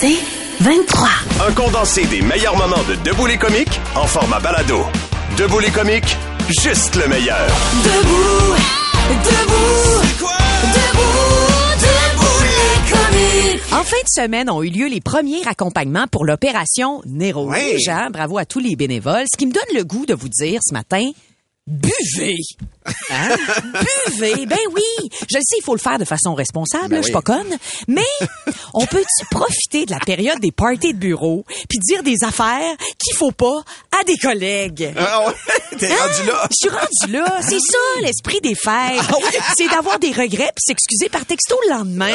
[0.00, 0.18] C'est
[0.60, 1.08] 23.
[1.48, 4.84] Un condensé des meilleurs moments de Debout les comiques en format balado.
[5.36, 6.16] Debout les comiques,
[6.48, 7.46] juste le meilleur.
[7.84, 8.54] Debout,
[9.24, 10.02] debout,
[10.74, 11.28] debout,
[11.80, 13.62] debout les comiques.
[13.72, 17.72] En fin de semaine ont eu lieu les premiers accompagnements pour l'opération Nero Oui.
[17.72, 18.08] Rouge, hein?
[18.12, 19.24] Bravo à tous les bénévoles.
[19.32, 21.10] Ce qui me donne le goût de vous dire ce matin,
[21.66, 22.36] buvez.
[23.10, 23.36] Hein?
[24.06, 24.46] buvez.
[24.46, 25.10] Ben oui.
[25.30, 26.94] Je le sais, il faut le faire de façon responsable.
[26.94, 27.56] là, Je suis pas conne.
[27.86, 28.02] Mais
[28.74, 33.14] on peut-tu profiter de la période des parties de bureau puis dire des affaires qu'il
[33.16, 33.62] faut pas
[34.00, 34.92] à des collègues?
[34.96, 35.34] Ah ouais,
[35.78, 36.48] t'es rendu là.
[36.50, 37.38] Je suis rendu là.
[37.42, 39.00] C'est ça, l'esprit des fêtes.
[39.56, 42.12] C'est d'avoir des regrets puis s'excuser par texto le lendemain.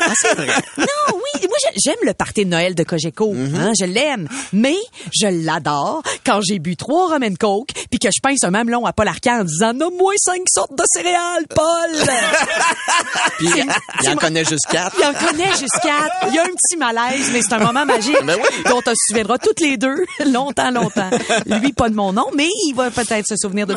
[0.00, 0.46] Ah, c'est vrai.
[0.78, 1.40] Non, oui.
[1.48, 3.32] Moi, j'aime le party de Noël de Cogeco.
[3.34, 4.28] hein, je l'aime.
[4.52, 4.76] Mais
[5.12, 8.84] je l'adore quand j'ai bu trois rum and coke puis que je pince un mamelon
[8.86, 11.90] à Paul Arcand en disant «Nomme-moi cinq sortes de céréales, Paul!»
[13.38, 13.64] Puis C'est-
[14.04, 14.96] il en connaît juste quatre.
[14.98, 16.08] Il en connaît jusqu'à.
[16.28, 18.62] Il y a un petit malaise, mais c'est un moment magique Ben oui.
[18.68, 21.10] dont on se souviendra toutes les deux longtemps, longtemps.
[21.46, 23.74] Lui, pas de mon nom, mais il va peut-être se souvenir de.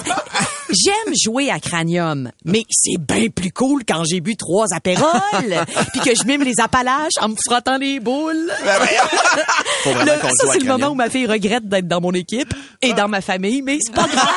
[0.69, 5.11] J'aime jouer à Cranium, mais c'est bien plus cool quand j'ai bu trois apérols,
[5.93, 8.51] puis que je mime les Appalaches en me frottant les boules.
[9.83, 10.79] Faut Là, qu'on ça, c'est le Cranium.
[10.79, 13.93] moment où ma fille regrette d'être dans mon équipe et dans ma famille, mais c'est
[13.93, 14.27] pas grave.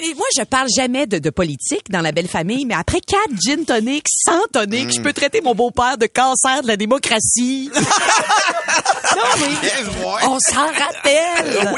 [0.00, 3.30] Mais- moi, je parle jamais de, de politique dans la belle famille, mais après quatre
[3.40, 7.70] gin tonic, sans tonic, je peux traiter mon beau-père de cancer de la démocratie.
[7.74, 11.74] non, mais on s'en rappelle.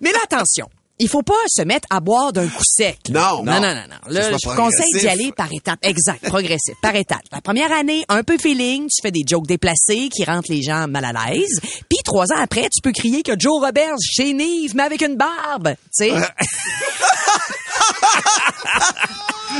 [0.00, 0.68] Mais là, attention.
[1.00, 2.98] Il faut pas se mettre à boire d'un coup sec.
[3.08, 3.60] Non, non, non.
[3.60, 3.96] non, non.
[4.08, 5.80] Là, je conseille d'y aller par étapes.
[5.82, 7.24] Exact, progressif, par étapes.
[7.32, 10.86] La première année, un peu feeling, tu fais des jokes déplacés qui rendent les gens
[10.86, 11.58] mal à l'aise.
[11.88, 15.16] Puis trois ans après, tu peux crier que Joe Roberts chez Nive, mais avec une
[15.16, 15.74] barbe.
[15.98, 16.12] Tu sais?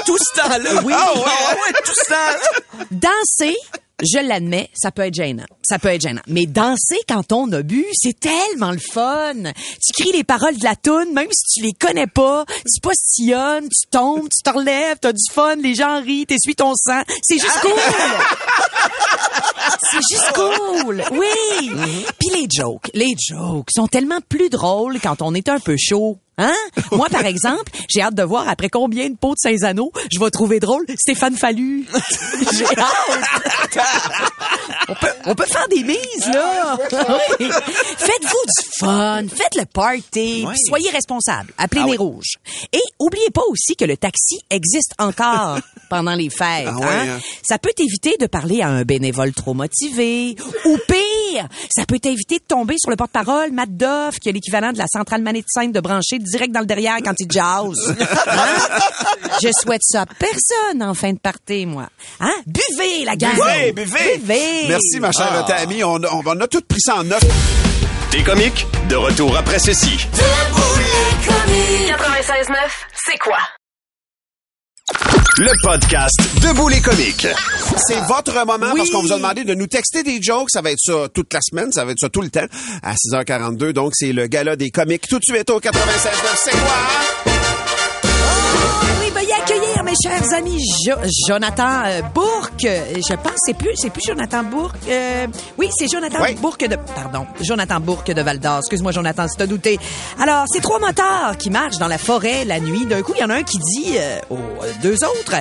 [0.07, 0.83] Tout ce temps-là.
[0.85, 0.93] Oui.
[0.97, 2.85] Ah ouais, ah ouais, tout ce temps-là.
[2.91, 3.57] Danser,
[4.05, 5.45] je l'admets, ça peut être gênant.
[5.63, 6.23] Ça peut être gênant.
[6.27, 9.35] Mais danser quand on a bu, c'est tellement le fun.
[9.83, 12.45] Tu cries les paroles de la toune, même si tu les connais pas.
[12.47, 16.75] Tu postillonnes, tu tombes, tu te relèves, t'as du fun, les gens rient, t'essuies ton
[16.75, 17.03] sang.
[17.23, 17.73] C'est juste cool.
[19.91, 21.03] C'est juste cool.
[21.13, 21.71] Oui.
[22.19, 26.19] Puis les jokes, les jokes sont tellement plus drôles quand on est un peu chaud.
[26.37, 26.55] Hein?
[26.91, 30.31] Moi, par exemple, j'ai hâte de voir après combien de pots de Saint-Anneau je vais
[30.31, 31.87] trouver drôle Stéphane Fallu.
[32.53, 33.44] j'ai hâte.
[35.27, 36.77] On peut, faire des mises, là.
[38.25, 41.53] Faites-vous du fun, faites le party, soyez responsables.
[41.59, 41.97] Appelez Ah les oui.
[41.99, 42.35] rouges.
[42.73, 45.59] Et oubliez pas aussi que le taxi existe encore
[45.91, 46.67] pendant les fêtes.
[46.69, 47.07] Ah ouais, hein?
[47.17, 47.21] hein?
[47.47, 50.37] Ça peut t'éviter de parler à un bénévole trop motivé.
[50.65, 54.73] Ou pire, ça peut t'éviter de tomber sur le porte-parole Matt Doff, qui est l'équivalent
[54.73, 57.95] de la centrale magnétisante de brancher direct dans le derrière quand il jazz.
[58.27, 58.79] Hein?
[59.43, 61.89] Je souhaite ça à personne en fin de party, moi.
[62.21, 62.33] Hein?
[62.47, 63.35] Buvez, la gang!
[63.35, 64.19] Buvez, buvez.
[64.19, 64.69] Buvez!
[64.69, 65.43] Merci, ma chère Ah.
[65.47, 65.83] Tammy.
[65.85, 67.23] On, on, on a tout pris ça en note.
[68.15, 70.07] Des comiques, de retour après ceci.
[70.13, 71.99] Debout les comiques.
[71.99, 72.55] 96.9,
[72.95, 73.39] c'est quoi?
[75.39, 77.27] Le podcast Debout les comiques.
[77.89, 78.79] C'est votre moment Oui.
[78.79, 80.49] parce qu'on vous a demandé de nous texter des jokes.
[80.51, 81.73] Ça va être ça toute la semaine.
[81.73, 82.47] Ça va être ça tout le temps.
[82.85, 83.73] À 6h42.
[83.73, 85.73] Donc, c'est le gala des comiques tout de suite au 96.9.
[86.37, 87.34] C'est quoi?
[89.43, 90.95] Accueillir mes chers amis Jo-
[91.29, 92.63] Jonathan euh, Bourque.
[92.63, 94.77] Je pense c'est plus c'est plus Jonathan Bourque.
[94.89, 95.27] Euh,
[95.59, 96.35] oui, c'est Jonathan Oui.
[96.35, 98.59] Bourque de pardon, Jonathan Bourque de Val d'Or.
[98.59, 99.79] Excuse-moi Jonathan si t'as douté.
[100.23, 102.87] Alors, c'est trois motards qui marchent dans la forêt la nuit.
[102.87, 104.39] D'un coup, il y en a un qui dit euh, aux
[104.83, 105.35] deux autres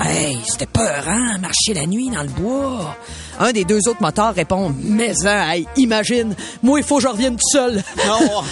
[0.00, 2.96] Hey, c'était peur, hein, marcher la nuit dans le bois.
[3.38, 7.08] Un des deux autres motards répond Mais hein, hey, imagine, moi il faut que je
[7.08, 7.82] revienne tout seul.
[8.06, 8.18] Non.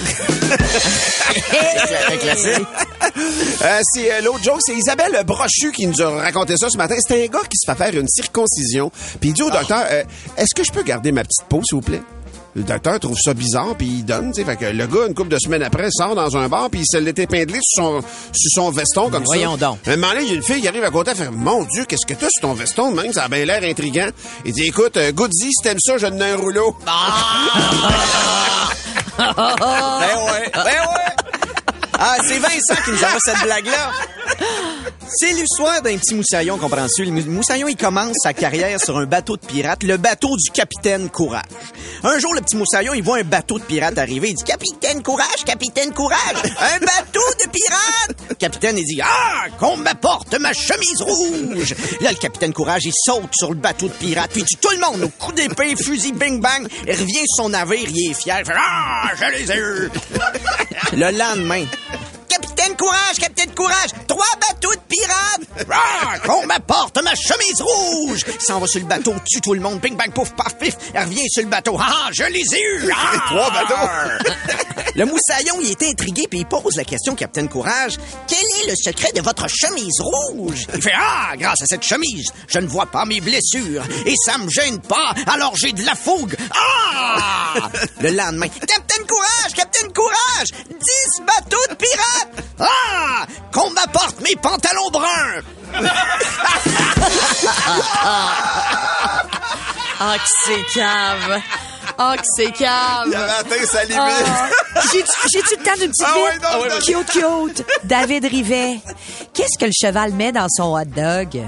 [2.20, 2.66] Classique.
[3.62, 6.94] Euh, c'est euh, l'autre joke, c'est Isabelle Brochu qui nous a raconté ça ce matin.
[6.98, 8.90] C'est un gars qui se fait faire une circoncision.
[9.20, 10.02] Puis il dit au docteur, euh,
[10.36, 12.02] est-ce que je peux garder ma petite peau, s'il vous plaît?
[12.56, 14.46] Le docteur trouve ça bizarre, puis il donne, tu sais.
[14.46, 16.86] Fait que le gars, une couple de semaines après, sort dans un bar, puis il
[16.90, 18.00] se l'est épinglé sur son,
[18.32, 19.34] sur son veston, comme ça.
[19.36, 19.78] voyons donc.
[19.86, 21.64] Un moment donné, il y a une fille qui arrive à côté, elle fait, mon
[21.64, 23.12] Dieu, qu'est-ce que t'as sur ton veston, même?
[23.12, 24.08] Ça a bien l'air intriguant.
[24.46, 26.74] Il dit, écoute, euh, Goody, si t'aimes ça, je te donne un rouleau.
[29.18, 30.50] Ben ouais.
[30.52, 31.36] Ben ouais.
[31.98, 33.90] Ah, c'est Vincent qui nous envoie cette blague-là.
[35.08, 37.04] C'est l'histoire d'un petit moussaillon, comprends-tu?
[37.04, 40.50] Le mou- moussaillon, il commence sa carrière sur un bateau de pirate, le bateau du
[40.50, 41.42] capitaine Courage.
[42.02, 44.30] Un jour, le petit moussaillon, il voit un bateau de pirate arriver.
[44.30, 48.16] Il dit, Capitaine Courage, Capitaine Courage, un bateau de pirate!
[48.28, 51.74] Le capitaine, il dit, Ah, qu'on m'apporte ma chemise rouge!
[52.00, 55.04] Là, le capitaine Courage, il saute sur le bateau de pirate, puis tout le monde,
[55.04, 58.44] au coup d'épée, fusil, bing bang, il revient sur son navire, il est fier, il
[58.46, 59.90] fait, Ah, je les ai eus!
[60.92, 61.64] Le lendemain,
[62.28, 63.90] Capitaine, Courage, Capitaine Courage!
[64.08, 65.66] Trois bateaux de pirates!
[65.70, 68.20] Ah, Qu'on m'apporte ma chemise rouge!
[68.38, 70.76] S'en va sur le bateau, tue tout le monde, ping, bang, pouf, paf, pif.
[70.94, 71.76] Elle revient sur le bateau.
[71.80, 72.90] Ah, je les ai eus!
[72.98, 73.22] Ah!
[73.28, 74.24] Trois bateaux.
[74.94, 77.96] Le moussaillon, il est intrigué puis il pose la question, Capitaine Courage.
[78.26, 80.66] Quel est le secret de votre chemise rouge?
[80.74, 84.38] Il fait, ah, grâce à cette chemise, je ne vois pas mes blessures et ça
[84.38, 86.34] me gêne pas, alors j'ai de la fougue.
[86.54, 87.68] Ah!
[88.00, 92.15] Le lendemain, Capitaine Courage, Capitaine Courage, 10 bateaux de pirates.
[92.58, 93.26] Ah!
[93.52, 95.42] Qu'on m'apporte mes pantalons bruns.
[99.98, 101.40] Ah, que c'est cave.
[101.98, 103.04] Ah, que c'est cave.
[103.06, 103.98] Il avait atteint sa limite.
[103.98, 104.48] Ah.
[104.92, 107.66] J'ai-tu j'ai-tu le temps d'une petite Ah ouais, non, Ah Cute, cute.
[107.84, 108.80] David Rivet.
[109.32, 111.40] Qu'est-ce que le cheval met dans son hot dog?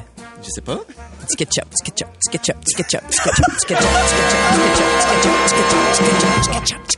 [0.42, 0.78] Je sais pas.
[1.26, 4.64] Petit ketchup, petit ketchup, petit ketchup, petit ketchup, petit ketchup, petit ketchup, petit ketchup, petit
[4.72, 6.97] ketchup, petit ketchup, ketchup, petit ketchup, petit ketchup, petit ketchup,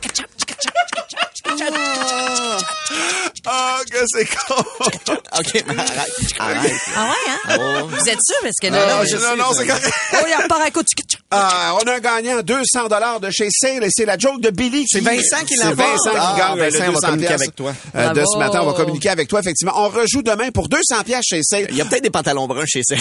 [4.01, 4.55] que c'est con?
[5.39, 6.11] OK, mais arrête.
[6.39, 6.71] Arrête.
[6.95, 7.87] Ah ouais, hein?
[7.89, 8.35] Vous êtes sûr?
[8.41, 9.03] Parce que Non, là...
[9.03, 9.89] non, non, non, c'est correct.
[10.13, 10.87] Oh, il repart à coup de.
[11.33, 14.49] Ah, on a un gagnant 200 dollars de chez Sale et c'est la joke de
[14.49, 14.83] Billy.
[14.87, 15.89] C'est qui- Vincent qui C'est l'emporte.
[15.91, 17.73] Vincent qui Ah, gagne le Vincent, on va 200 communiquer avec toi.
[17.95, 18.59] euh, de ce matin.
[18.63, 19.73] On va communiquer avec toi, effectivement.
[19.77, 21.67] On rejoue demain pour 200 piastres chez Sale.
[21.69, 22.95] Il y a peut-être des pantalons bruns chez ça.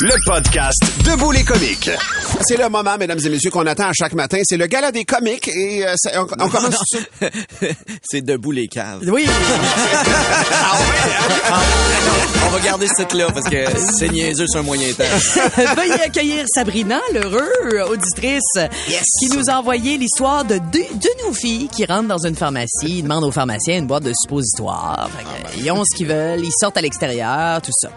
[0.00, 1.90] Le podcast Debout les comiques.
[2.46, 4.38] C'est le moment, mesdames et messieurs, qu'on attend à chaque matin.
[4.44, 5.94] C'est le gala des comiques et euh,
[6.38, 6.74] on commence...
[8.10, 9.00] C'est debout les caves.
[9.06, 9.26] Oui.
[12.46, 13.64] On va garder ce titre-là parce que
[13.98, 15.04] c'est niaiseux sur un moyen temps.
[15.76, 17.50] Veuillez accueillir Sabrina, l'heureux
[17.90, 18.42] auditrice,
[18.88, 19.02] Yes.
[19.20, 22.68] qui nous a envoyé l'histoire de deux de nos filles qui rentrent dans une pharmacie.
[22.98, 25.08] Ils demandent au pharmacien une boîte de suppositoires.
[25.58, 27.90] Ils ont ce qu'ils veulent, ils sortent à l'extérieur, tout ça.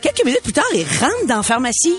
[0.00, 1.96] Quelques minutes plus tard, ils rentrent dans la pharmacie.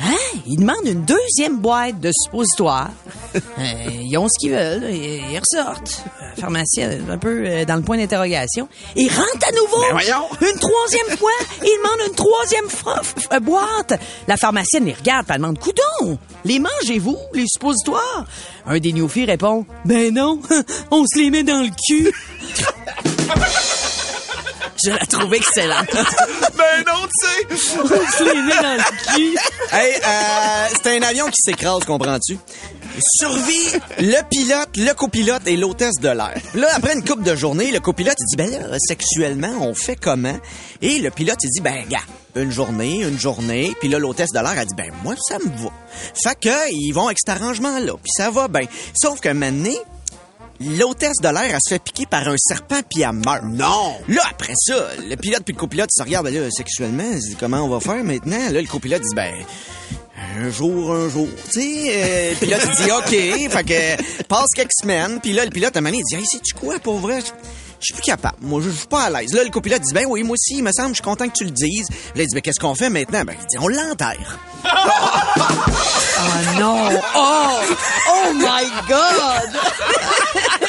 [0.00, 0.16] Hein?
[0.46, 2.90] Ils demandent une deuxième boîte de suppositoires.
[3.34, 6.02] Euh, ils ont ce qu'ils veulent, ils, ils ressortent.
[6.36, 8.68] La pharmacienne, un peu euh, dans le point d'interrogation.
[8.96, 9.80] Ils rentrent à nouveau.
[9.82, 10.26] Ben voyons.
[10.40, 11.30] Une troisième fois,
[11.62, 12.66] ils demandent une troisième
[13.32, 14.00] euh, boîte.
[14.28, 18.26] La pharmacienne les regarde, elle demande Coudon, les mangez-vous, les suppositoires?
[18.66, 20.40] Un des newfies répond Ben non,
[20.90, 22.12] on se les met dans le cul.
[24.84, 25.86] Je la trouve excellente.
[25.92, 27.78] ben non, tu sais!
[27.80, 29.38] On se les met dans le cul.
[29.72, 32.38] Hey, euh, c'est un avion qui s'écrase, comprends-tu?
[32.98, 36.34] Survit le pilote, le copilote et l'hôtesse de l'air.
[36.54, 39.96] Là, après une couple de journées, le copilote, il dit, ben là, sexuellement, on fait
[39.96, 40.36] comment?
[40.80, 42.02] Et le pilote, il dit, ben, gars,
[42.36, 43.74] une journée, une journée.
[43.80, 45.70] Puis là, l'hôtesse de l'air, a dit, ben, moi, ça me va.
[46.22, 47.92] Fait que, ils vont avec cet arrangement-là.
[47.94, 48.66] Puis ça va bien.
[48.94, 49.76] Sauf qu'un moment donné,
[50.60, 53.44] l'hôtesse de l'air, elle se fait piquer par un serpent puis elle meurt.
[53.44, 53.94] Non!
[54.08, 57.36] Là, après ça, le pilote puis le copilote, se regardent, ben là, sexuellement, ils disent,
[57.38, 58.50] comment on va faire maintenant?
[58.50, 59.34] Là, le copilote dit, ben,
[60.36, 61.86] un jour, un jour, tu sais.
[61.90, 65.76] Euh, le pilote, il dit, OK, fait que, passe quelques semaines, puis là, le pilote,
[65.76, 67.20] à donné, il dit, hey, sais-tu quoi, pour vrai?
[67.20, 68.38] Je suis plus capable.
[68.40, 69.34] Moi, je je suis pas à l'aise.
[69.34, 71.34] Là, le copilote dit, ben oui, moi aussi, il me semble, je suis content que
[71.36, 71.86] tu le dises.
[72.14, 73.24] Là, il dit, ben qu'est-ce qu'on fait maintenant?
[73.24, 74.38] Ben, il dit, on l'enterre.
[76.16, 76.88] Oh non!
[77.14, 77.60] Oh!
[78.08, 79.50] Oh my God!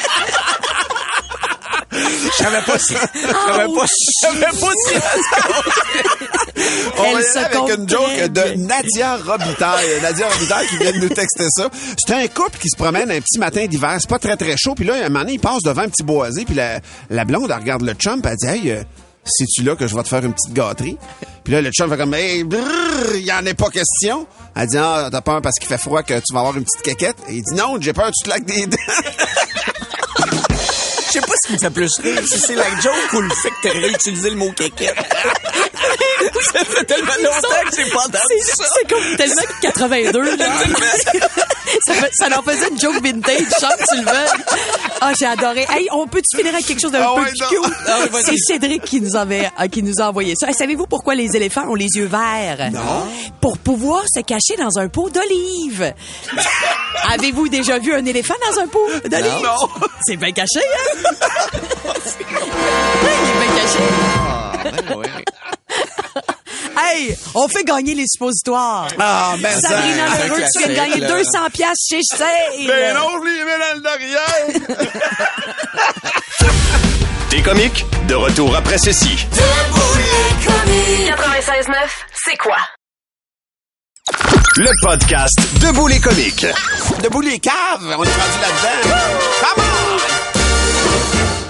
[1.96, 4.94] Je savais pas si, je savais pas, je savais pas si,
[6.98, 8.56] On Elle avec une joke de.
[8.56, 10.00] Nadia Robitaille.
[10.02, 11.68] Nadia Robitaille qui vient de nous texter ça.
[11.96, 13.96] C'est un couple qui se promène un petit matin d'hiver.
[14.00, 14.74] C'est pas très, très chaud.
[14.74, 16.44] Puis là, un moment donné, il passe devant un petit boisé.
[16.44, 18.20] Puis la, la blonde, elle regarde le chum.
[18.24, 18.82] Elle dit, hey, euh,
[19.24, 20.96] c'est-tu là que je vais te faire une petite gâterie?
[21.44, 22.44] Puis là, le chum fait comme, hey,
[23.14, 24.26] il y en est pas question.
[24.54, 26.82] Elle dit, ah, t'as peur parce qu'il fait froid que tu vas avoir une petite
[26.82, 27.16] quéquette?
[27.28, 28.76] Et il dit, non, j'ai peur tu te laques des dents.
[31.48, 33.30] Je sais pas ce qui me fait plus rire, si c'est la joke ou le
[33.30, 34.94] fait que t'as réutilisé le mot kékette.
[36.52, 38.64] ça fait tellement longtemps que j'ai pas entendu C'est ça.
[38.74, 40.46] c'est comme tellement 82, là.
[41.86, 44.26] ça, fait- ça leur faisait une joke vintage, chante, tu le veux.
[45.00, 45.66] Ah, j'ai adoré.
[45.70, 47.72] Hey, on peut-tu finir avec quelque chose d'un Ah peu ouais, plus cute?
[47.86, 48.22] Ah ouais.
[48.24, 50.48] C'est Cédric qui nous, avait, euh, qui nous a envoyé ça.
[50.48, 52.70] Hey, Savez-vous pourquoi les éléphants ont les yeux verts?
[52.72, 53.06] Non.
[53.40, 55.92] Pour pouvoir se cacher dans un pot d'olive.
[57.12, 59.42] Avez-vous déjà vu un éléphant dans un pot d'olive?
[59.44, 59.68] Non.
[60.06, 61.10] C'est bien caché, hein?
[63.02, 63.84] Oui, il est bien caché.
[64.64, 65.06] Ah, ouais.
[66.78, 68.88] Hey, on fait gagner les suppositoires.
[68.98, 69.68] Ah, ben ça.
[69.68, 71.08] Sabrina un Leroux, tu viens de gagner là.
[71.08, 72.66] 200 piastres chez Sale.
[72.66, 74.46] Ben non, je les mets dans le derrière.
[77.30, 79.26] Des comiques, de retour après ceci.
[79.32, 81.14] Debout les comiques.
[81.66, 81.72] 96.9,
[82.24, 82.58] c'est quoi?
[84.58, 86.46] Le podcast Debout les comiques.
[87.02, 87.54] Debout les caves.
[87.82, 88.90] On est rendu là-dedans.
[89.40, 90.25] Come on!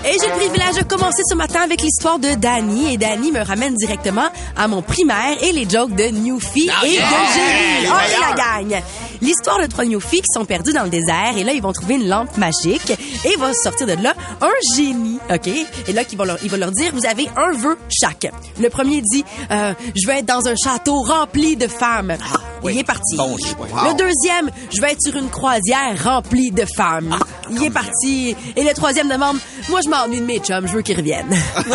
[0.09, 2.95] Et j'ai le privilège de commencer ce matin avec l'histoire de Danny.
[2.95, 6.93] Et Danny me ramène directement à mon primaire et les jokes de Newfie et de
[6.93, 7.89] Jerry.
[7.89, 8.83] Oh, et la montagne.
[9.21, 11.95] L'histoire de trois filles qui sont perdues dans le désert et là, ils vont trouver
[11.95, 15.49] une lampe magique et il va sortir de là un génie, OK?
[15.89, 18.31] Et là, il va leur, il va leur dire, vous avez un vœu chaque.
[18.61, 22.17] Le premier dit, euh, je vais être dans un château rempli de femmes.
[22.65, 23.17] Il est parti.
[23.17, 23.67] Bon choix.
[23.89, 27.17] Le deuxième, je vais être sur une croisière remplie de femmes.
[27.51, 28.35] Il est parti.
[28.57, 31.35] Et le troisième demande, moi, je m'ennuie de mes chums, je veux qu'ils reviennent.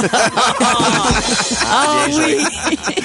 [1.71, 2.37] ah oui.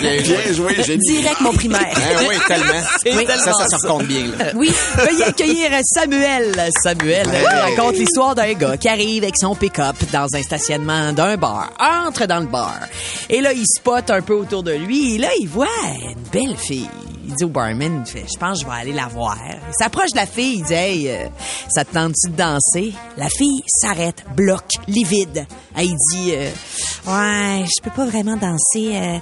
[0.01, 0.99] Bien joué, génie.
[1.21, 1.93] Direct mon primaire.
[1.95, 2.67] Ben oui, tellement.
[3.17, 3.27] Oui.
[3.27, 4.27] Ça, ça se raconte bien.
[4.39, 4.47] là.
[4.55, 6.71] Oui, veuillez accueillir Samuel.
[6.83, 7.47] Samuel Hey.
[7.77, 12.27] raconte l'histoire d'un gars qui arrive avec son pick-up dans un stationnement d'un bar, entre
[12.27, 12.79] dans le bar.
[13.31, 15.67] Et là, il spot un peu autour de lui et là, il voit
[16.03, 16.89] une belle fille.
[17.29, 19.37] Il dit au barman, il fait, je pense je vais aller la voir.
[19.45, 21.27] Il s'approche de la fille, il dit, hey, euh,
[21.69, 22.93] ça te tente-tu de danser?
[23.17, 25.47] La fille s'arrête, bloque, livide.
[25.77, 26.51] Elle dit, euh,
[27.09, 29.19] ouais, je peux pas vraiment danser, euh,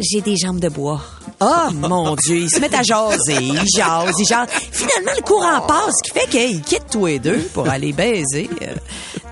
[0.00, 1.00] j'ai des jambes de bois.
[1.40, 4.48] Oh mon Dieu, ils se mettent à jaser, ils jasent, ils jasent.
[4.70, 8.48] Finalement, le courant passe, ce qui fait qu'ils quittent tous les deux pour aller baiser
[8.62, 8.74] euh,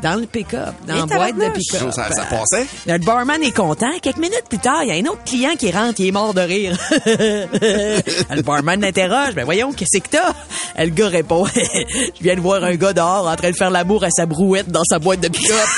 [0.02, 1.92] dans le pick-up, dans la boîte de pick-up.
[1.92, 2.66] Ça, ça passait?
[2.86, 3.90] Le barman est content.
[4.02, 6.34] Quelques minutes plus tard, il y a un autre client qui rentre, il est mort
[6.34, 6.76] de rire.
[7.06, 9.34] le barman l'interroge.
[9.34, 10.34] Ben voyons, qu'est-ce que t'as?
[10.82, 11.46] Le gars répond.
[11.54, 14.68] Je viens de voir un gars dehors en train de faire l'amour à sa brouette
[14.68, 15.68] dans sa boîte de pick-up.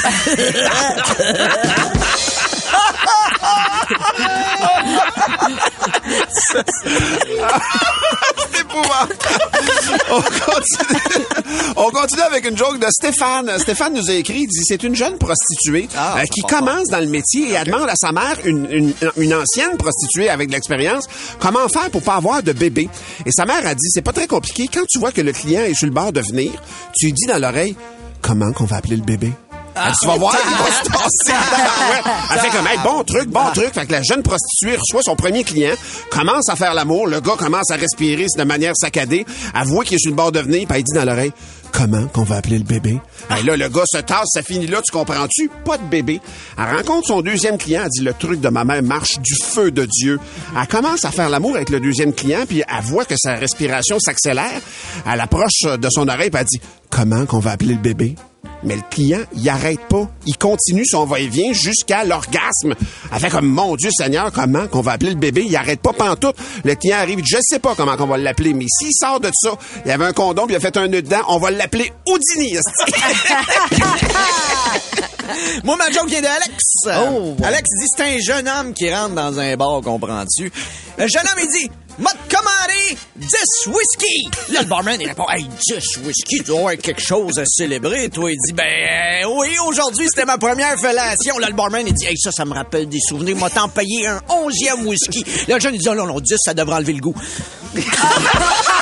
[6.28, 6.66] C'est
[8.60, 9.14] épouvantable.
[10.10, 11.24] On continue.
[11.76, 13.58] On continue avec une joke de Stéphane.
[13.58, 17.00] Stéphane nous a écrit, il dit, c'est une jeune prostituée Ah, euh, qui commence dans
[17.00, 20.54] le métier et elle demande à sa mère, une, une, une ancienne prostituée avec de
[20.54, 21.06] l'expérience,
[21.38, 22.88] comment faire pour pas avoir de bébé.
[23.26, 24.68] Et sa mère a dit, c'est pas très compliqué.
[24.72, 26.52] Quand tu vois que le client est sur le bord de venir,
[26.96, 27.76] tu lui dis dans l'oreille,
[28.20, 29.32] comment qu'on va appeler le bébé?
[29.74, 31.38] Elle dit, tu vas voir, il va se tasser.
[32.32, 33.72] Elle fait comme, hey, bon truc, bon truc.
[33.74, 35.74] Fait que la jeune prostituée reçoit son premier client,
[36.10, 39.24] commence à faire l'amour, le gars commence à respirer de manière saccadée,
[39.54, 41.32] elle voit qu'il est sur le bord de venir, puis elle dit dans l'oreille,
[41.72, 43.00] comment qu'on va appeler le bébé?
[43.30, 45.50] Hey, là, le gars se tasse, ça finit là, tu comprends-tu?
[45.64, 46.20] Pas de bébé.
[46.58, 49.70] Elle rencontre son deuxième client, elle dit, le truc de ma mère marche du feu
[49.70, 50.20] de Dieu.
[50.58, 53.98] Elle commence à faire l'amour avec le deuxième client, puis elle voit que sa respiration
[53.98, 54.60] s'accélère.
[55.10, 56.60] Elle approche de son oreille, puis elle dit,
[56.90, 58.16] comment qu'on va appeler le bébé?
[58.64, 60.08] Mais le client, il arrête pas.
[60.26, 62.74] Il continue son va-et-vient jusqu'à l'orgasme.
[63.12, 65.44] Elle fait comme, mon Dieu Seigneur, comment qu'on va appeler le bébé?
[65.46, 66.36] Il arrête pas pantoute.
[66.64, 69.20] Le client arrive, il dit, je sais pas comment qu'on va l'appeler, mais s'il sort
[69.20, 69.50] de ça,
[69.84, 71.92] il y avait un condom, puis il a fait un nœud dedans, on va l'appeler
[72.06, 72.56] Houdini.
[75.64, 76.56] Moi, ma joke vient d'Alex.
[76.86, 77.36] Oh.
[77.42, 80.52] Alex dit, c'est un jeune homme qui rentre dans un bar, comprends-tu?
[80.98, 81.70] Le jeune homme, il dit,
[82.02, 83.28] m'a commandé 10
[83.68, 84.28] whisky.
[84.52, 88.08] Là, le barman, il répond, hey, 10 whisky, tu dois avoir quelque chose à célébrer.
[88.10, 91.38] Toi, il dit, ben, euh, oui, aujourd'hui, c'était ma première fellation.
[91.38, 93.36] Là, le barman, il dit, hey, ça, ça me rappelle des souvenirs.
[93.36, 95.24] M'a t'en payé un onzième whisky.
[95.48, 97.14] Là, le jeune, il dit, oh non, non, 10, ça devrait enlever le goût.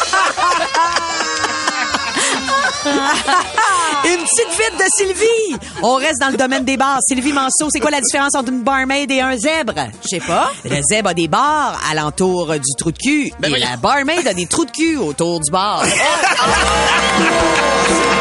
[4.05, 5.57] Une petite vite de Sylvie.
[5.83, 6.99] On reste dans le domaine des bars.
[7.07, 9.75] Sylvie Manceau, c'est quoi la différence entre une barmaid et un zèbre?
[10.03, 10.51] Je sais pas.
[10.65, 13.33] Le zèbre a des bars alentour du trou de cul.
[13.43, 15.85] et la barmaid a des trous de cul autour du bar.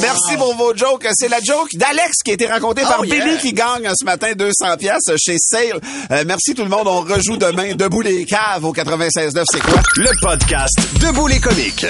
[0.00, 1.06] Merci pour vos jokes.
[1.14, 3.24] C'est la joke d'Alex qui a été racontée par Oh, yeah.
[3.24, 5.80] Billy qui gagne ce matin 200 pièces chez Sale.
[6.10, 6.86] Euh, merci tout le monde.
[6.86, 9.44] On rejoue demain Debout les caves au 96.9.
[9.50, 9.80] C'est quoi?
[9.96, 11.86] Le podcast Debout les comiques.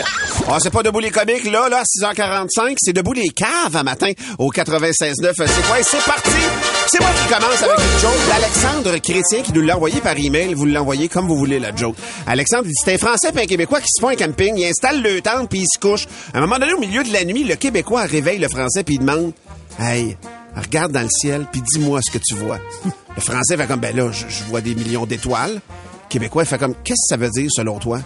[0.51, 2.77] Ah, c'est pas Debout les comiques, là, là, à 6h45.
[2.79, 5.15] C'est Debout les caves à matin au 96.9.
[5.47, 5.81] C'est quoi?
[5.81, 6.31] Et c'est parti!
[6.91, 10.55] C'est moi qui commence avec une joke d'Alexandre Chrétien qui nous l'a envoyé par email.
[10.55, 11.97] Vous l'envoyez comme vous voulez, la joke.
[12.27, 14.55] Alexandre, il dit, c'est un Français et un Québécois qui se font un camping.
[14.57, 16.07] Il installe le tente puis il se couche.
[16.33, 18.95] À un moment donné, au milieu de la nuit, le Québécois réveille le Français puis
[18.97, 19.33] il demande,
[19.79, 20.17] hey,
[20.55, 22.59] regarde dans le ciel puis dis-moi ce que tu vois.
[23.17, 25.55] le Français fait comme, ben là, je, je vois des millions d'étoiles.
[25.55, 25.61] Le
[26.09, 28.01] Québécois, il fait comme, qu'est-ce que ça veut dire selon toi?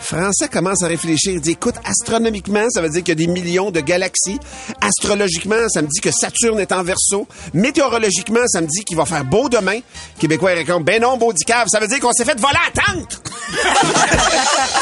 [0.00, 1.32] Français commence à réfléchir.
[1.32, 4.38] Il dit, écoute, astronomiquement, ça veut dire qu'il y a des millions de galaxies.
[4.80, 7.26] Astrologiquement, ça me dit que Saturne est en verso.
[7.54, 9.80] Météorologiquement, ça me dit qu'il va faire beau demain.
[10.18, 12.70] Québécois il répond, ben non, beau cave, ça veut dire qu'on s'est fait voler à
[12.92, 13.22] tente.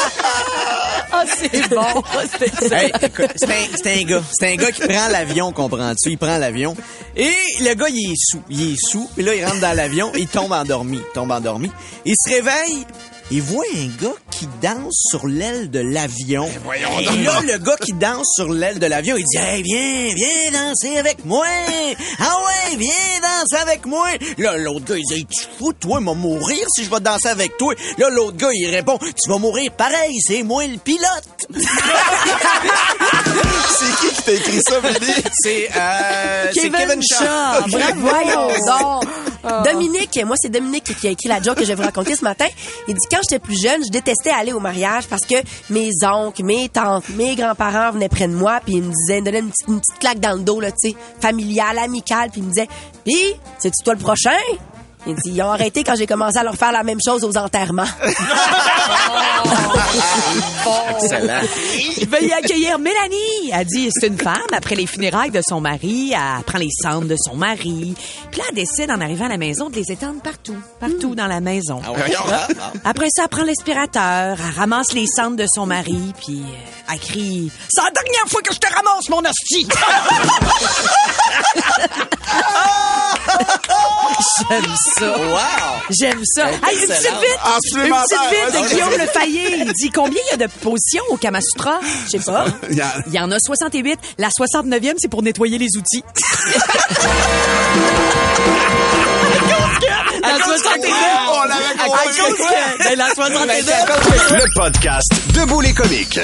[1.09, 2.03] Ah, c'est bon.
[2.37, 4.21] C'est- Hey, écoute, c'est un, c'est un gars.
[4.37, 6.09] C'est un gars qui prend l'avion, comprends-tu?
[6.11, 6.75] Il prend l'avion.
[7.15, 8.41] Et le gars, il est sous.
[8.49, 9.09] Il est sous.
[9.15, 10.11] Puis là, il rentre dans l'avion.
[10.15, 10.97] Il tombe endormi.
[10.97, 11.71] Il tombe endormi.
[12.05, 12.85] Il se réveille.
[13.31, 16.47] Il voit un gars qui danse sur l'aile de l'avion.
[16.63, 20.13] voyons Et là, le gars qui danse sur l'aile de l'avion, il dit, hey, viens,
[20.13, 21.43] viens danser avec moi.
[22.19, 24.07] Ah ouais, viens danser avec moi?
[24.37, 27.57] Là, l'autre gars, il dit, tu fous, toi, m'a mourir si je vais danser avec
[27.57, 27.73] toi.
[27.97, 31.47] Là, l'autre gars, il répond, tu vas mourir pareil, c'est moi le pilote.
[33.77, 35.13] C'est qui qui t'a écrit ça, Billy?
[35.33, 37.67] C'est, euh, c'est Kevin Shaw.
[37.97, 39.03] Voyons donc.
[39.63, 42.23] Dominique, moi c'est Dominique qui a écrit la joke que je vais vous raconter ce
[42.23, 42.47] matin.
[42.87, 45.35] Il dit quand j'étais plus jeune, je détestais aller au mariage parce que
[45.69, 49.21] mes oncles, mes tantes, mes grands-parents venaient près de moi puis ils me disaient, ils
[49.21, 52.29] me donnaient une petite, une petite claque dans le dos là, tu sais, familiale, amicale,
[52.31, 52.67] puis ils me disaient,
[53.07, 54.37] puis c'est tu toi le prochain?
[55.05, 57.37] Il dit, ils ont arrêté quand j'ai commencé à leur faire la même chose aux
[57.37, 57.83] enterrements.
[61.01, 61.41] Excellent.
[62.07, 63.51] Veuillez accueillir Mélanie.
[63.53, 64.37] Elle dit, c'est une femme.
[64.53, 67.95] Après les funérailles de son mari, elle prend les cendres de son mari.
[68.31, 70.57] Puis là, elle décide, en arrivant à la maison, de les étendre partout.
[70.79, 71.81] Partout dans la maison.
[71.85, 72.13] Ah ouais.
[72.83, 76.99] Après ça, elle prend l'aspirateur, elle ramasse les cendres de son mari, puis euh, elle
[76.99, 79.67] crie «C'est la dernière fois que je te ramasse, mon hostie!»
[84.49, 85.17] J'aime ça.
[85.17, 85.37] Wow!
[85.89, 86.49] J'aime ça.
[86.49, 87.39] Hey, une petite vite,
[87.75, 89.57] une petite vite de Guillaume Le Fayet.
[89.65, 90.77] Il dit combien il y a de positions
[91.09, 91.79] au Kama Sutra?
[92.05, 92.45] Je sais pas.
[92.69, 93.99] Il y a- Il y en a 68.
[94.17, 96.03] La 69e, c'est pour nettoyer les outils.
[100.21, 100.87] La 62.
[100.89, 102.03] On
[102.83, 103.53] ben, la 62.
[104.35, 106.19] Le podcast Debout les comiques.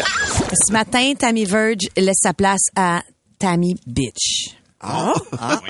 [0.67, 3.01] Ce matin, Tammy Verge laisse sa place à
[3.39, 4.55] Tammy Bitch.
[4.85, 5.13] Ah?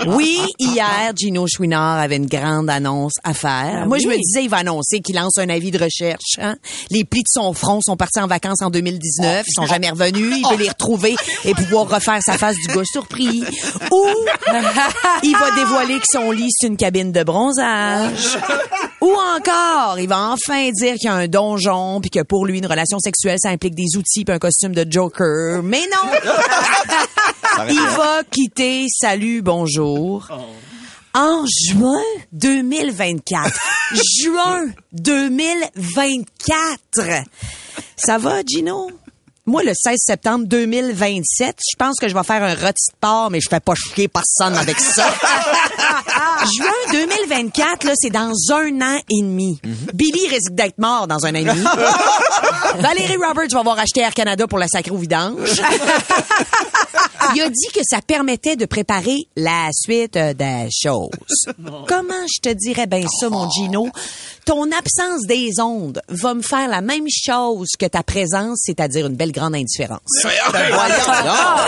[0.08, 3.86] Oui, hier, Gino Chouinard avait une grande annonce à faire.
[3.88, 6.38] Moi, je me disais, il va annoncer qu'il lance un avis de recherche.
[6.40, 6.56] hein.
[6.90, 9.46] Les plis de son front sont partis en vacances en 2019.
[9.48, 10.36] Ils sont jamais revenus.
[10.38, 11.16] Il veut les retrouver
[11.46, 13.44] et pouvoir refaire sa face du gars surpris.
[13.92, 14.08] Ou
[15.24, 18.38] il va dévoiler que son lit, c'est une cabine de bronzage.
[19.02, 22.58] Ou encore, il va enfin dire qu'il y a un donjon puis que pour lui,
[22.58, 25.62] une relation sexuelle, ça implique des outils puis un costume de Joker.
[25.64, 26.10] Mais non!
[27.70, 30.28] il va quitter Salut, bonjour.
[31.14, 33.52] En juin 2024.
[34.22, 37.26] juin 2024.
[37.96, 38.90] Ça va, Gino?
[39.46, 43.30] Moi, le 16 septembre 2027, je pense que je vais faire un rôti de porc,
[43.30, 45.04] mais je fais pas chier personne avec ça.
[46.56, 49.60] Juin 2024, là, c'est dans un an et demi.
[49.94, 51.66] Billy risque d'être mort dans un an et demi.
[52.80, 55.62] Valérie Roberts va avoir acheté Air Canada pour la sacrer au vidange.
[57.36, 61.10] Il a dit que ça permettait de préparer la suite euh, des choses.
[61.88, 63.88] Comment je te dirais bien ça, mon Gino?
[64.46, 69.16] Ton absence des ondes va me faire la même chose que ta présence, c'est-à-dire une
[69.16, 70.02] belle grande indifférence.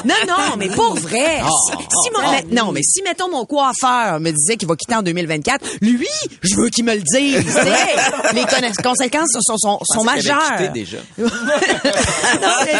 [0.05, 1.41] Non, non, mais pour vrai.
[1.41, 5.03] Si, si mon- non, mais si, mettons, mon coiffeur me disait qu'il va quitter en
[5.03, 6.07] 2024, lui,
[6.41, 7.45] je veux qu'il me le dise.
[8.33, 10.71] Les conséquences sont, sont, sont majeures.
[10.73, 10.97] déjà.
[11.17, 11.27] non,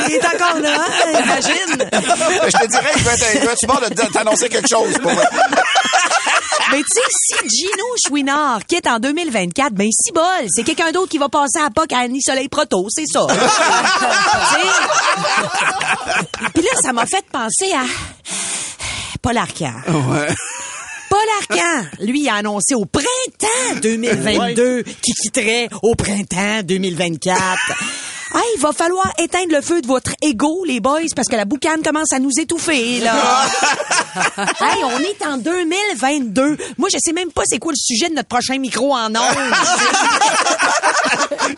[0.10, 1.90] il est encore là, hein, imagine.
[2.44, 4.94] Je te dirais être, il de t'annoncer quelque chose.
[5.00, 5.24] Pour moi.
[6.72, 11.10] Mais tu sais, si Gino Chouinard quitte en 2024, ben si bol, c'est quelqu'un d'autre
[11.10, 13.28] qui va passer à POC à Annie Soleil Proto, c'est ça.
[13.30, 14.68] Tu sais?
[16.54, 17.84] Puis là, ça m'a fait penser à
[19.22, 19.74] Paul Arcand.
[21.10, 27.40] Paul Arcand, lui, a annoncé au printemps 2022 qu'il quitterait au printemps 2024.
[28.38, 31.46] Ah, il va falloir éteindre le feu de votre ego, les boys, parce que la
[31.46, 33.16] boucane commence à nous étouffer, là.
[34.38, 36.58] hey, on est en 2022.
[36.78, 39.16] Moi, je sais même pas c'est quoi le sujet de notre prochain micro en ondes.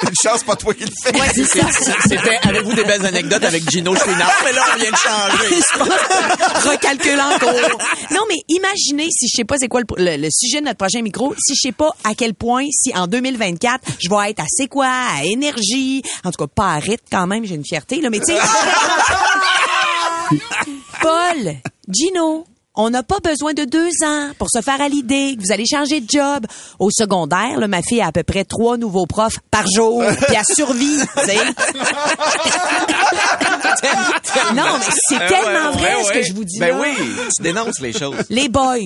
[0.03, 1.17] Une chance, pas toi qui le fais.
[1.19, 1.65] Ouais, c'est ça.
[2.03, 4.31] C'était avez-vous des belles anecdotes avec Gino Chouinard?
[4.43, 5.55] Mais là, on vient de changer.
[5.55, 7.79] Je pense- Recalcule encore.
[8.11, 10.77] Non, mais imaginez si je sais pas c'est quoi le, le- le sujet de notre
[10.77, 14.39] prochain micro, si je sais pas à quel point, si en 2024, je vais être
[14.41, 17.65] à c'est quoi, à énergie, en tout cas pas à rythme quand même, j'ai une
[17.65, 18.39] fierté, là, mais tu sais.
[21.01, 21.55] Paul,
[21.89, 22.45] Gino,
[22.77, 25.65] on n'a pas besoin de deux ans pour se faire à l'idée que vous allez
[25.65, 26.45] changer de job.
[26.79, 30.35] Au secondaire, là, ma fille a à peu près trois nouveaux profs par jour, puis
[30.37, 30.97] elle survit,
[34.55, 36.83] non, mais c'est tellement vrai Ouais, ce que je vous dis Ben là.
[36.83, 36.95] oui,
[37.35, 38.15] tu dénonces les choses.
[38.29, 38.77] Les boys,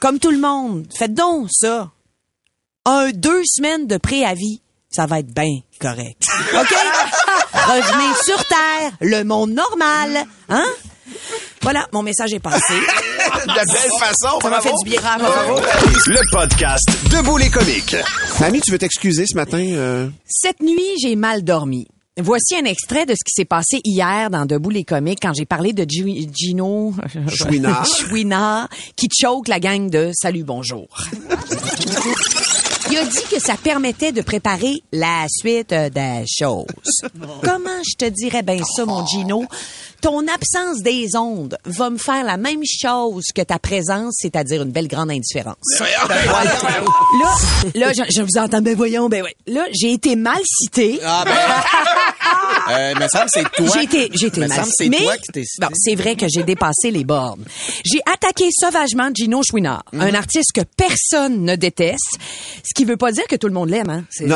[0.00, 1.90] comme tout le monde, faites donc ça.
[2.86, 6.22] Un, deux semaines de préavis, ça va être bien correct.
[6.54, 6.74] OK?
[7.52, 10.64] Revenez sur Terre, le monde normal, hein?
[11.62, 12.74] Voilà, mon message est passé.
[12.74, 14.40] De belle façon.
[14.40, 15.00] Ça m'a fait du bien.
[15.00, 15.56] Bravo.
[16.06, 17.96] Le podcast Debout les comiques.
[18.38, 19.58] Tammy, tu veux t'excuser ce matin?
[19.62, 20.08] euh?
[20.26, 21.86] Cette nuit, j'ai mal dormi.
[22.20, 25.46] Voici un extrait de ce qui s'est passé hier dans Debout les comiques quand j'ai
[25.46, 26.92] parlé de Gi- Gino
[27.28, 27.86] Chouinard.
[27.98, 30.86] Chouinard qui choke la gang de Salut Bonjour.
[32.90, 36.66] Il a dit que ça permettait de préparer la suite euh, des choses.
[37.42, 39.44] Comment je te dirais bien ça, mon Gino?
[40.00, 44.72] Ton absence des ondes va me faire la même chose que ta présence, c'est-à-dire une
[44.72, 45.56] belle grande indifférence.
[45.78, 45.86] Là,
[47.74, 49.36] là, je, je vous entends, ben voyons, ben ouais.
[49.46, 51.00] Là, j'ai été mal citée.
[51.04, 51.32] Ah ben.
[52.78, 53.66] euh, me semble c'est toi.
[53.74, 55.66] J'ai été, j'ai été me mal c'est Mais, toi qui t'es cité.
[55.66, 57.44] bon, c'est vrai que j'ai dépassé les bornes.
[57.84, 60.00] J'ai attaqué sauvagement Gino Chouinard, Mhm.
[60.00, 62.18] un artiste que personne ne déteste,
[62.64, 63.90] ce qui veut pas dire que tout le monde l'aime.
[63.90, 64.04] Hein.
[64.10, 64.26] C'est,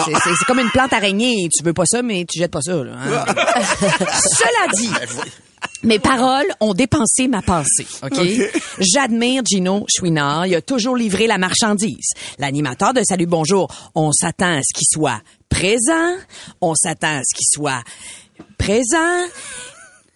[0.46, 1.48] comme une plante araignée.
[1.56, 2.72] Tu veux pas ça, mais tu jettes pas ça.
[2.82, 3.24] là, hein.
[4.12, 4.90] Cela dit,
[5.82, 8.18] mes paroles ont dépensé ma pensée, OK?
[8.78, 10.46] J'admire Gino Chouinard.
[10.46, 12.10] Il a toujours livré la marchandise.
[12.38, 16.16] L'animateur de Salut Bonjour, on s'attend à ce qu'il soit présent,
[16.60, 17.82] on s'attend à ce qu'il soit
[18.64, 19.28] présent,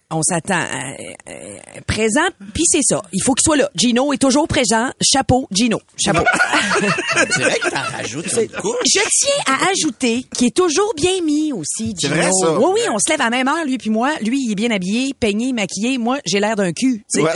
[0.09, 0.93] on s'attend à,
[1.29, 3.03] euh, présent, puis c'est ça.
[3.13, 3.69] Il faut qu'il soit là.
[3.75, 4.89] Gino est toujours présent.
[4.99, 5.79] Chapeau, Gino.
[6.03, 6.23] Chapeau.
[7.29, 8.25] C'est vrai que t'en rajoutes.
[8.27, 12.15] Je tiens à ajouter qu'il est toujours bien mis aussi, Gino.
[12.15, 12.53] vrai, ça?
[12.53, 14.13] Oui, oui, on se lève à la même heure, lui puis moi.
[14.21, 15.99] Lui, il est bien habillé, peigné, maquillé.
[15.99, 17.03] Moi, j'ai l'air d'un cul.
[17.15, 17.29] Ouais.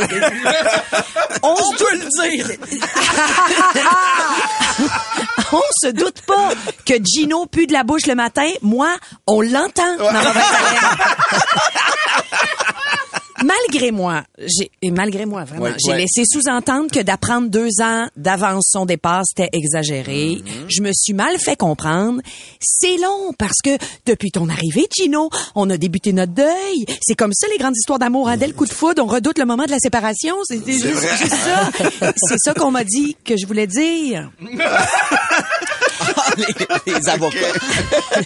[1.44, 2.48] On, se peut le dire.
[5.54, 6.52] on se doute pas
[6.86, 8.48] que Gino pue de la bouche le matin.
[8.62, 8.90] Moi,
[9.28, 10.22] on l'entend dans ma.
[13.44, 15.98] Malgré moi, j'ai et malgré moi vraiment, Ouais, j'ai ouais.
[15.98, 20.36] laissé sous-entendre que d'apprendre deux ans d'avance son départ c'était exagéré.
[20.38, 20.66] Mm-hmm.
[20.70, 22.22] Je me suis mal fait comprendre.
[22.62, 23.72] C'est long parce que
[24.06, 26.86] depuis ton arrivée, Gino, on a débuté notre deuil.
[27.02, 28.30] C'est comme ça les grandes histoires d'amour.
[28.30, 28.38] Hein?
[28.38, 30.36] Dès le coup de foudre, on redoute le moment de la séparation.
[30.46, 30.86] C'était juste,
[31.18, 31.70] juste ça.
[32.16, 34.32] C'est ça qu'on m'a dit que je voulais dire.
[36.38, 37.38] les, les avocats.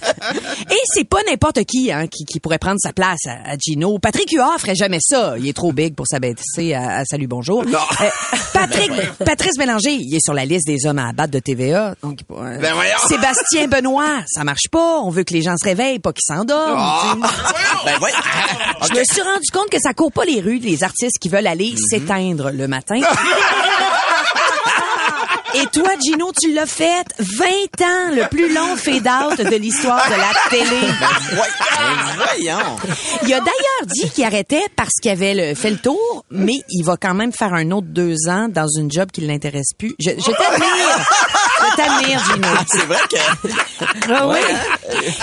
[0.72, 4.00] Et c'est pas n'importe qui, hein, qui qui pourrait prendre sa place à, à Gino.
[4.00, 5.36] Patrick Huard ferait jamais ça.
[5.38, 7.64] Il est trop big pour s'abaisser à, à Salut Bonjour.
[7.64, 8.10] Euh,
[8.54, 8.92] Patrick,
[9.24, 11.96] Patrice Bélanger, il est sur la liste des hommes à abattre de TVA.
[12.04, 12.98] Donc, euh, Ben voyons.
[13.08, 15.00] Sébastien Benoît, ça marche pas.
[15.00, 16.80] On veut que les gens se réveillent, pas qu'ils s'endorment.
[17.24, 17.30] sais.
[17.86, 18.12] Ben ouais.
[18.94, 21.48] Je me suis rendu compte que ça court pas les rues des artistes qui veulent
[21.48, 23.00] aller s'éteindre le matin.
[25.62, 27.46] Et toi, Gino, tu l'as fait 20
[27.82, 30.82] ans, le plus long fade-out de l'histoire de la télé.
[31.80, 32.76] Ben voyons.
[33.24, 36.84] Il a d'ailleurs dit qu'il arrêtait parce qu'il avait le- fait le tour, mais il
[36.84, 39.94] va quand même faire un autre deux ans dans une job qui l'intéresse plus.
[40.00, 41.08] Je, je t'admire.
[41.60, 42.48] Je t'admire, Gino.
[42.72, 44.12] C'est vrai que.
[44.12, 44.40] Ah oui.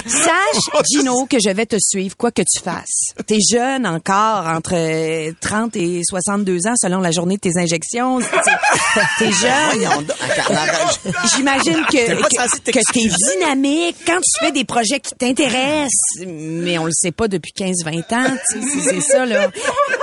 [0.07, 3.13] Sache, Gino, que je vais te suivre, quoi que tu fasses.
[3.27, 8.21] T'es jeune encore, entre euh, 30 et 62 ans, selon la journée de tes injections.
[8.21, 10.07] T'es- T'es jeune.
[10.31, 11.01] Arrête.
[11.37, 16.79] J'imagine T'es que, que, que t'es dynamique quand tu fais des projets qui t'intéressent, mais
[16.79, 19.49] on le sait pas depuis 15-20 ans, c'est c'est ça, là.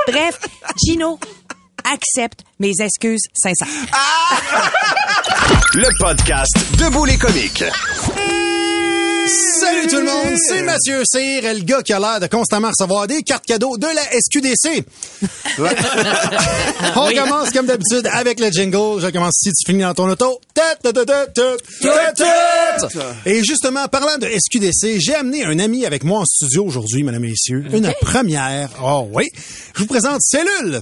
[0.08, 0.40] Bref,
[0.86, 1.20] Gino,
[1.92, 3.68] accepte mes excuses sincères.
[5.74, 7.64] Le podcast Debout les comiques.
[9.28, 13.08] Salut tout le monde, c'est Mathieu Cyr, le gars qui a l'air de constamment recevoir
[13.08, 14.86] des cartes cadeaux de la SQDC.
[16.96, 19.02] On commence comme d'habitude avec le jingle.
[19.02, 20.40] Je commence si tu finis dans ton auto.
[23.26, 27.26] Et justement, parlant de SQDC, j'ai amené un ami avec moi en studio aujourd'hui, mesdames
[27.26, 27.64] et messieurs.
[27.72, 28.70] Une première.
[28.84, 29.30] Oh oui.
[29.76, 30.82] Je vous présente Cellule.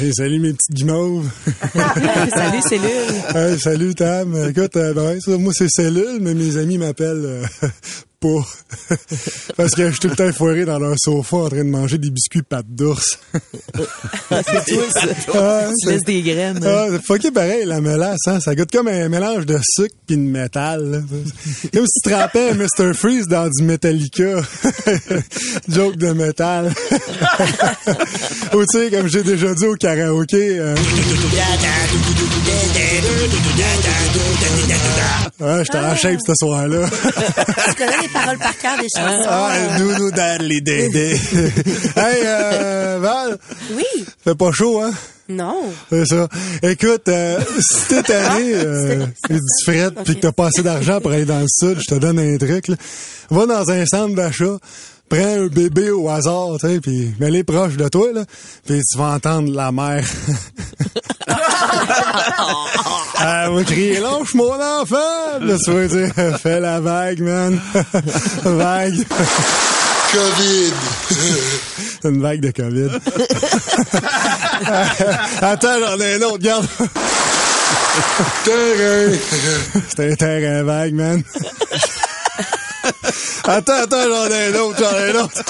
[0.00, 1.28] Hey, salut mes petites guimauves.
[1.74, 3.34] Salut, cellule.
[3.34, 4.48] Hey, salut Tam.
[4.48, 7.68] Écoute, euh, ben ça, moi c'est cellule, mais mes amis m'appellent euh,
[8.20, 8.96] pas.
[9.56, 11.98] Parce que je suis tout le temps foiré dans leur sofa en train de manger
[11.98, 13.18] des biscuits pâtes d'ours.
[14.30, 15.00] C'est toi, ça.
[15.34, 16.60] Ah, Tu laisses des graines.
[16.64, 18.40] Ah, c'est fucké pareil, la mélasse, hein?
[18.40, 20.90] Ça goûte comme un mélange de sucre pis de métal.
[20.90, 20.98] là.
[21.72, 22.94] Comme si tu te rappelles Mr.
[22.94, 24.42] Freeze dans du Metallica.
[25.68, 26.72] Joke de métal.
[28.54, 30.58] Ou tu sais, comme j'ai déjà dit au karaoké...
[30.58, 30.74] euh,
[35.40, 36.86] Ouais, j'étais en shape ce soir-là.
[36.90, 39.28] Tu connais les paroles par cœur des chansons.
[39.28, 41.10] ah, doudou dadly dédé.
[41.96, 43.38] hey, euh, Val,
[43.74, 43.84] Oui.
[44.24, 44.92] fait pas chaud, hein?
[45.28, 45.62] Non.
[45.90, 46.28] C'est ça.
[46.62, 51.00] Écoute, euh, si t'es tanné, euh, et du fret, puis que t'as pas assez d'argent
[51.00, 52.74] pour aller dans le sud, je te donne un truc, là.
[53.30, 54.58] Va dans un centre d'achat,
[55.08, 58.24] prends un bébé au hasard, tu sais, puis mets-les proche de toi, là,
[58.66, 60.04] puis tu vas entendre la mer.
[63.20, 65.38] Elle va crier, lâche mon enfant!
[65.40, 67.60] Là, tu vas dire, fais la vague, man.
[68.44, 69.06] vague.
[70.12, 70.72] COVID.
[72.02, 72.88] C'est une vague de COVID.
[75.42, 76.66] Attends, j'en ai un autre, regarde.
[78.44, 79.18] Terrain.
[79.94, 81.22] C'est un terrain vague, man.
[83.44, 85.44] attends, attends, j'en ai un autre, j'en ai un autre.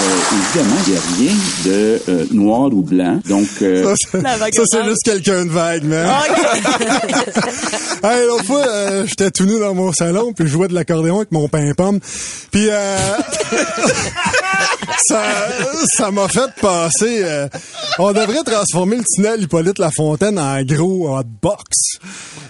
[0.00, 1.34] Euh, évidemment, il n'y a rien
[1.64, 3.18] de euh, noir ou blanc.
[3.28, 6.08] Donc, euh, Ça, c'est- juste quelqu'un de vague, man.
[8.04, 11.16] hey, l'autre fois, euh, j'étais tout nu dans mon salon, puis je jouais de l'accordéon
[11.16, 11.98] avec mon pain-pomme.
[12.52, 12.96] Puis, euh,
[15.06, 15.22] ça
[15.96, 17.22] ça m'a fait passer...
[17.22, 17.48] euh,
[17.98, 21.64] on devrait transformer le tunnel Hippolyte Lafontaine en gros hotbox.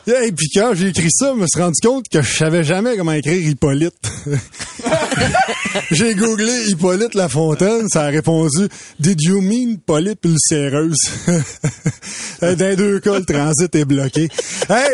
[0.07, 2.97] Et puis quand j'ai écrit ça, je me suis rendu compte que je savais jamais
[2.97, 3.94] comment écrire Hippolyte.
[5.90, 8.68] j'ai googlé Hippolyte Lafontaine, ça a répondu
[9.01, 10.97] «Did you mean polype ulcéreuse?»
[12.44, 14.29] Euh, Dans les deux cas, le transit est bloqué.
[14.71, 14.90] Hey!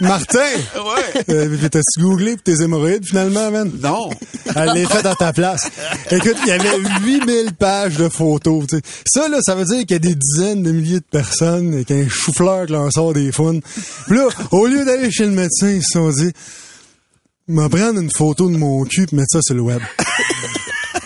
[0.00, 0.40] Martin!
[0.76, 1.24] Ouais.
[1.30, 3.70] Euh, T'as-tu googlé pour tes hémorroïdes finalement, man?
[3.82, 4.10] Non.
[4.54, 5.70] Elle l'est faite à ta place.
[6.10, 8.66] Écoute, il y avait 8000 pages de photos.
[9.06, 11.90] Ça, là, ça veut dire qu'il y a des dizaines de milliers de personnes avec
[11.90, 13.62] un chou-fleur qui leur sort des founes.
[14.06, 16.32] Puis là, au lieu d'aller chez le médecin, ils se sont dit,
[17.48, 19.80] me prendre une photo de mon cul et mettre ça sur le web.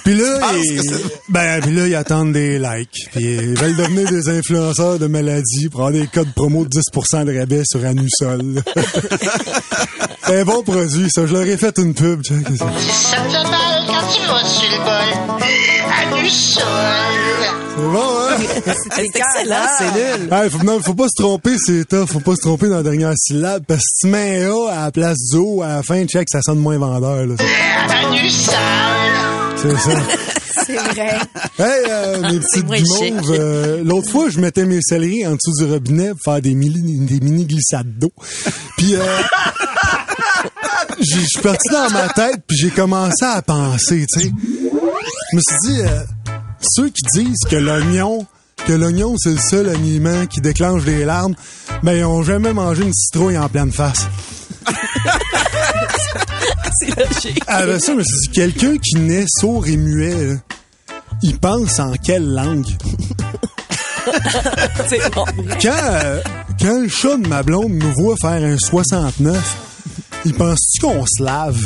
[0.09, 0.81] Puis là, ils,
[1.29, 3.11] ben, puis là, ils attendent des likes.
[3.13, 7.27] Puis ils veulent devenir des influenceurs de maladies pour avoir des codes promo de 10%
[7.27, 8.63] de rabais sur Anusol.
[10.25, 11.27] C'est un bon produit, ça.
[11.27, 12.23] Je leur ai fait une pub.
[12.23, 12.39] check.
[12.39, 15.43] Ça te mal quand tu vas sur le bol.
[15.91, 16.65] À du sol.
[17.77, 18.73] C'est bon, hein?
[18.95, 20.33] C'est excellent, c'est nul.
[20.33, 22.07] Hey, faut, non, faut pas se tromper, c'est tough.
[22.07, 23.63] Faut pas se tromper dans la dernière syllabe.
[23.69, 26.03] Parce que si tu mets un A à la place du O à la fin,
[26.07, 27.35] check, ça sonne moins vendeur, là.
[27.91, 29.38] À du sol.
[29.63, 29.91] C'est ça.
[30.67, 31.19] C'est vrai.
[31.59, 35.65] Hey, euh, mes petites guimauves, euh, l'autre fois, je mettais mes céleris en dessous du
[35.65, 38.13] robinet pour faire des mini, des mini glissades d'eau.
[38.77, 39.01] Puis, euh,
[41.01, 44.33] je suis parti dans ma tête, puis j'ai commencé à penser, tu sais.
[45.31, 46.01] Je me suis dit, euh,
[46.61, 48.27] ceux qui disent que l'oignon,
[48.67, 51.35] que l'oignon, c'est le seul aliment qui déclenche des larmes,
[51.83, 54.07] ben, ils ont jamais mangé une citrouille en pleine face.
[56.81, 57.43] C'est logique.
[57.47, 60.35] Ah ben ça, suis dit, quelqu'un qui naît sourd et muet, là,
[61.23, 62.67] il pense en quelle langue?
[64.89, 65.25] C'est bon.
[65.61, 66.23] Quand, euh,
[66.61, 69.57] quand le chat de ma blonde nous voit faire un 69,
[70.25, 71.61] il pense-tu qu'on se lave?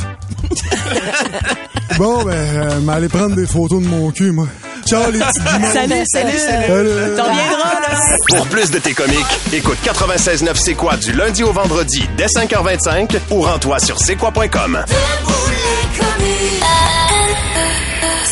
[1.98, 4.48] bon, ben, euh, m'aller prendre des photos de mon cul, moi.
[4.92, 5.72] Ciao, les petits guimauves.
[5.72, 6.38] Salut, salut.
[6.38, 7.16] Salut.
[7.16, 7.98] T'en viendras, là.
[8.36, 13.18] Pour plus de tes comiques, écoute 96.9 C'est quoi du lundi au vendredi dès 5h25
[13.30, 14.84] ou rends-toi sur c'est quoi.com.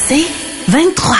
[0.06, 0.26] C'est
[0.68, 1.16] 23.